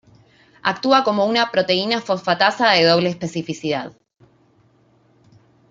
Actúa 0.63 1.03
como 1.03 1.27
una 1.27 1.51
proteína 1.51 2.01
fosfatasa 2.01 2.71
de 2.71 2.85
doble 2.85 3.09
especificidad. 3.09 3.93